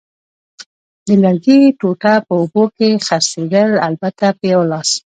د 1.05 1.07
لرګي 1.23 1.59
ټوټه 1.79 2.13
په 2.27 2.33
اوبو 2.39 2.63
کې 2.77 2.89
څرخېدل، 3.07 3.69
البته 3.87 4.25
په 4.37 4.43
یوه 4.53 4.65
لاس. 4.71 4.89